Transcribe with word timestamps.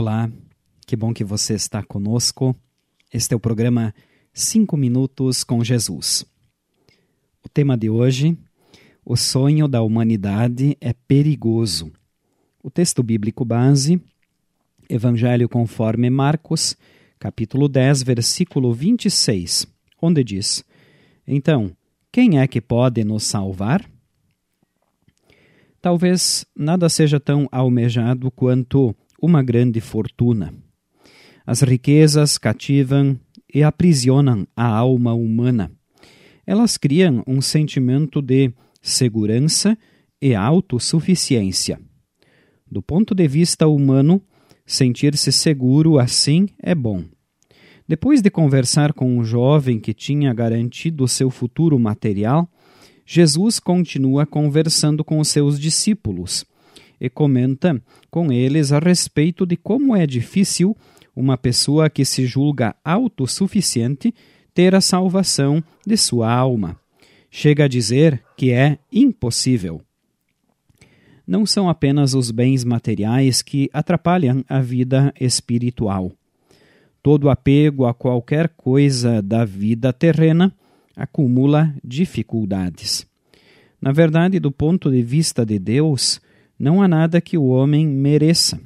Olá, 0.00 0.32
que 0.86 0.96
bom 0.96 1.12
que 1.12 1.22
você 1.22 1.52
está 1.52 1.82
conosco. 1.82 2.56
Este 3.12 3.34
é 3.34 3.36
o 3.36 3.38
programa 3.38 3.94
5 4.32 4.74
Minutos 4.74 5.44
com 5.44 5.62
Jesus. 5.62 6.24
O 7.44 7.50
tema 7.50 7.76
de 7.76 7.90
hoje: 7.90 8.34
O 9.04 9.14
sonho 9.14 9.68
da 9.68 9.82
humanidade 9.82 10.74
é 10.80 10.94
perigoso. 10.94 11.92
O 12.62 12.70
texto 12.70 13.02
bíblico 13.02 13.44
base, 13.44 14.00
Evangelho 14.88 15.50
conforme 15.50 16.08
Marcos, 16.08 16.74
capítulo 17.18 17.68
10, 17.68 18.02
versículo 18.02 18.72
26, 18.72 19.66
onde 20.00 20.24
diz: 20.24 20.64
Então, 21.26 21.76
quem 22.10 22.38
é 22.38 22.48
que 22.48 22.62
pode 22.62 23.04
nos 23.04 23.24
salvar? 23.24 23.84
Talvez 25.78 26.46
nada 26.56 26.88
seja 26.88 27.20
tão 27.20 27.46
almejado 27.52 28.30
quanto 28.30 28.96
uma 29.20 29.42
grande 29.42 29.80
fortuna. 29.80 30.54
As 31.46 31.62
riquezas 31.62 32.38
cativam 32.38 33.18
e 33.52 33.62
aprisionam 33.62 34.46
a 34.56 34.66
alma 34.66 35.12
humana. 35.12 35.70
Elas 36.46 36.76
criam 36.76 37.22
um 37.26 37.40
sentimento 37.40 38.22
de 38.22 38.52
segurança 38.80 39.76
e 40.20 40.34
autossuficiência. 40.34 41.80
Do 42.70 42.82
ponto 42.82 43.14
de 43.14 43.26
vista 43.26 43.66
humano, 43.66 44.22
sentir-se 44.64 45.32
seguro 45.32 45.98
assim 45.98 46.48
é 46.62 46.74
bom. 46.74 47.04
Depois 47.88 48.22
de 48.22 48.30
conversar 48.30 48.92
com 48.92 49.18
um 49.18 49.24
jovem 49.24 49.80
que 49.80 49.92
tinha 49.92 50.32
garantido 50.32 51.08
seu 51.08 51.30
futuro 51.30 51.76
material, 51.78 52.48
Jesus 53.04 53.58
continua 53.58 54.24
conversando 54.24 55.04
com 55.04 55.18
os 55.18 55.26
seus 55.26 55.58
discípulos 55.58 56.44
e 57.00 57.08
comenta 57.08 57.80
com 58.10 58.30
eles 58.30 58.72
a 58.72 58.78
respeito 58.78 59.46
de 59.46 59.56
como 59.56 59.96
é 59.96 60.06
difícil 60.06 60.76
uma 61.14 61.36
pessoa 61.36 61.88
que 61.88 62.04
se 62.04 62.26
julga 62.26 62.74
autossuficiente 62.84 64.14
ter 64.52 64.74
a 64.74 64.80
salvação 64.80 65.62
de 65.86 65.96
sua 65.96 66.32
alma. 66.32 66.76
Chega 67.30 67.64
a 67.64 67.68
dizer 67.68 68.22
que 68.36 68.50
é 68.50 68.78
impossível. 68.92 69.80
Não 71.26 71.46
são 71.46 71.68
apenas 71.68 72.14
os 72.14 72.30
bens 72.30 72.64
materiais 72.64 73.40
que 73.40 73.70
atrapalham 73.72 74.44
a 74.48 74.60
vida 74.60 75.14
espiritual. 75.20 76.12
Todo 77.02 77.30
apego 77.30 77.86
a 77.86 77.94
qualquer 77.94 78.48
coisa 78.48 79.22
da 79.22 79.44
vida 79.44 79.92
terrena 79.92 80.52
acumula 80.96 81.74
dificuldades. 81.84 83.06
Na 83.80 83.92
verdade, 83.92 84.38
do 84.38 84.50
ponto 84.50 84.90
de 84.90 85.02
vista 85.02 85.46
de 85.46 85.58
Deus, 85.58 86.20
não 86.60 86.82
há 86.82 86.86
nada 86.86 87.22
que 87.22 87.38
o 87.38 87.46
homem 87.46 87.86
mereça. 87.86 88.60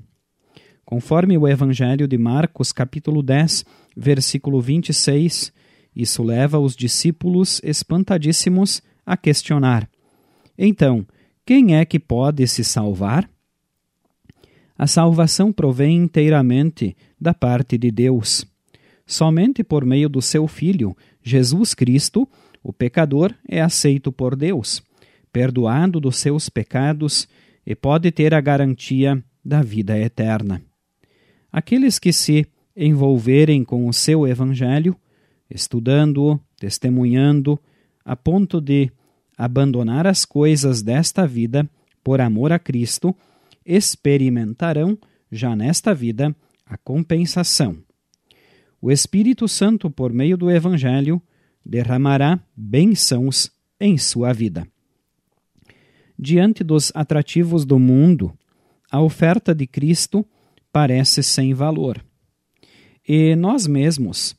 Conforme 0.85 1.39
o 1.39 1.47
Evangelho 1.47 2.09
de 2.09 2.19
Marcos, 2.19 2.73
capítulo 2.73 3.23
10, 3.23 3.65
versículo 3.97 4.61
26, 4.61 5.53
isso 5.95 6.25
leva 6.25 6.59
os 6.59 6.75
discípulos 6.75 7.61
espantadíssimos 7.63 8.83
a 9.07 9.17
questionar: 9.17 9.89
Então, 10.59 11.07
quem 11.47 11.77
é 11.77 11.85
que 11.85 12.01
pode 12.01 12.45
se 12.49 12.65
salvar? 12.65 13.31
A 14.77 14.89
salvação 14.89 15.53
provém 15.53 15.97
inteiramente 15.97 16.97
da 17.21 17.33
parte 17.33 17.79
de 17.79 17.93
Deus. 17.93 18.45
Somente 19.07 19.63
por 19.63 19.85
meio 19.85 20.09
do 20.09 20.21
seu 20.21 20.49
Filho, 20.49 20.97
Jesus 21.23 21.75
Cristo, 21.75 22.29
o 22.61 22.73
pecador 22.73 23.33
é 23.49 23.61
aceito 23.61 24.11
por 24.11 24.35
Deus, 24.35 24.83
perdoado 25.33 26.01
dos 26.01 26.17
seus 26.17 26.49
pecados 26.49 27.29
e 27.67 27.75
pode 27.75 28.11
ter 28.11 28.35
a 28.35 28.41
garantia 28.41 29.23
da 29.45 29.63
vida 29.63 29.99
eterna. 29.99 30.63
Aqueles 31.53 31.99
que 31.99 32.13
se 32.13 32.47
envolverem 32.77 33.65
com 33.65 33.89
o 33.89 33.93
seu 33.93 34.27
evangelho, 34.27 34.97
estudando-o, 35.49 36.41
testemunhando, 36.59 37.59
a 38.05 38.17
ponto 38.17 38.61
de 38.61 38.91
abandonar 39.37 40.07
as 40.07 40.25
coisas 40.25 40.83
desta 40.83 41.27
vida 41.27 41.69
por 42.03 42.21
amor 42.21 42.53
a 42.53 42.59
Cristo, 42.59 43.15
experimentarão, 43.65 44.99
já 45.31 45.57
nesta 45.57 45.95
vida, 45.95 46.35
a 46.67 46.77
compensação. 46.77 47.79
O 48.81 48.91
Espírito 48.91 49.49
Santo, 49.49 49.91
por 49.91 50.13
meio 50.13 50.37
do 50.37 50.51
Evangelho, 50.51 51.21
derramará 51.65 52.39
bênçãos 52.55 53.51
em 53.81 53.97
sua 53.97 54.33
vida. 54.33 54.69
Diante 56.19 56.63
dos 56.63 56.93
atrativos 56.95 57.65
do 57.65 57.79
mundo, 57.79 58.33
a 58.91 59.01
oferta 59.01 59.55
de 59.55 59.67
Cristo 59.67 60.25
parece 60.73 61.23
sem 61.23 61.53
valor. 61.53 62.05
E 63.07 63.35
nós 63.37 63.67
mesmos, 63.67 64.37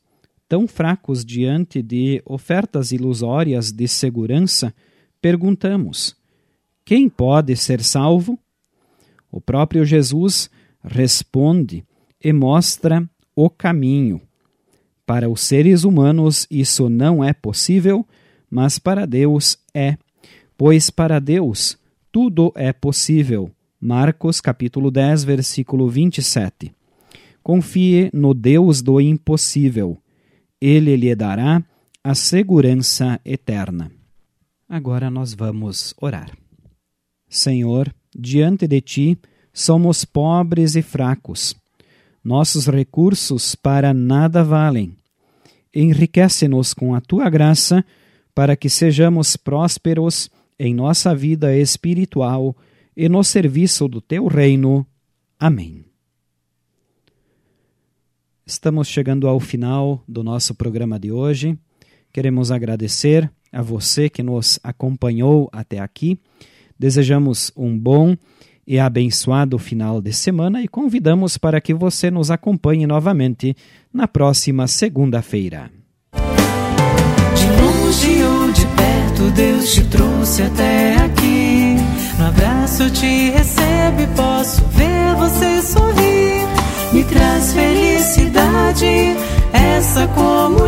tão 0.47 0.67
fracos 0.67 1.25
diante 1.25 1.81
de 1.81 2.21
ofertas 2.25 2.91
ilusórias 2.91 3.71
de 3.71 3.87
segurança, 3.87 4.73
perguntamos: 5.21 6.15
quem 6.85 7.09
pode 7.09 7.55
ser 7.55 7.83
salvo? 7.83 8.39
O 9.31 9.41
próprio 9.41 9.83
Jesus 9.83 10.49
responde 10.83 11.83
e 12.23 12.31
mostra 12.31 13.07
o 13.35 13.49
caminho. 13.49 14.21
Para 15.05 15.29
os 15.29 15.41
seres 15.41 15.83
humanos 15.83 16.47
isso 16.49 16.89
não 16.89 17.23
é 17.23 17.33
possível, 17.33 18.07
mas 18.49 18.79
para 18.79 19.05
Deus 19.05 19.57
é 19.73 19.97
pois 20.57 20.89
para 20.89 21.19
Deus 21.19 21.77
tudo 22.11 22.51
é 22.55 22.71
possível. 22.71 23.51
Marcos 23.79 24.39
capítulo 24.39 24.89
10, 24.89 25.23
versículo 25.25 25.89
27. 25.89 26.73
Confie 27.43 28.09
no 28.13 28.33
Deus 28.33 28.81
do 28.81 29.01
impossível. 29.01 29.97
Ele 30.59 30.95
lhe 30.95 31.13
dará 31.13 31.63
a 32.03 32.15
segurança 32.15 33.19
eterna. 33.25 33.91
Agora 34.67 35.11
nós 35.11 35.33
vamos 35.33 35.93
orar. 35.99 36.31
Senhor, 37.27 37.93
diante 38.17 38.65
de 38.67 38.81
ti 38.81 39.19
somos 39.53 40.05
pobres 40.05 40.75
e 40.75 40.81
fracos. 40.81 41.55
Nossos 42.23 42.65
recursos 42.65 43.55
para 43.55 43.93
nada 43.93 44.43
valem. 44.43 44.95
Enriquece-nos 45.73 46.73
com 46.73 46.95
a 46.95 47.01
tua 47.01 47.29
graça 47.29 47.85
para 48.33 48.55
que 48.55 48.69
sejamos 48.69 49.35
prósperos 49.35 50.29
em 50.59 50.73
nossa 50.73 51.13
vida 51.15 51.55
espiritual 51.55 52.55
e 52.95 53.09
no 53.09 53.23
serviço 53.23 53.87
do 53.87 53.99
teu 53.99 54.27
reino. 54.27 54.85
Amém. 55.39 55.85
Estamos 58.45 58.87
chegando 58.87 59.27
ao 59.27 59.39
final 59.39 60.03
do 60.07 60.23
nosso 60.23 60.53
programa 60.53 60.99
de 60.99 61.11
hoje. 61.11 61.57
Queremos 62.13 62.51
agradecer 62.51 63.29
a 63.51 63.61
você 63.61 64.09
que 64.09 64.21
nos 64.21 64.59
acompanhou 64.63 65.49
até 65.51 65.79
aqui. 65.79 66.19
Desejamos 66.77 67.51
um 67.55 67.77
bom 67.77 68.15
e 68.67 68.79
abençoado 68.79 69.57
final 69.57 70.01
de 70.01 70.13
semana 70.13 70.61
e 70.61 70.67
convidamos 70.67 71.37
para 71.37 71.61
que 71.61 71.73
você 71.73 72.09
nos 72.09 72.31
acompanhe 72.31 72.85
novamente 72.87 73.55
na 73.93 74.07
próxima 74.07 74.67
segunda-feira. 74.67 75.71
Deus 79.35 79.73
te 79.73 79.83
trouxe 79.83 80.43
até 80.43 80.95
aqui. 80.95 81.75
No 82.17 82.27
abraço 82.27 82.89
te 82.89 83.31
recebe, 83.31 84.07
posso 84.15 84.63
ver 84.71 85.15
você 85.17 85.61
sorrir. 85.61 86.47
Me 86.93 87.03
traz 87.03 87.51
felicidade, 87.51 89.17
essa 89.51 90.07
como 90.07 90.64